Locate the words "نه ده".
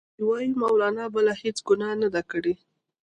2.01-2.21